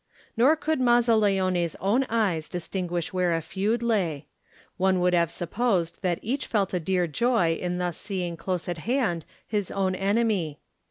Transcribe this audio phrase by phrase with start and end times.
[0.35, 4.25] Nor could Mazzaleone's own eyes dis tinguish where a feud lay;
[4.77, 8.79] one would have supposed that each felt a dear joy in thus seeing close at
[8.79, 10.59] hand his own enemy.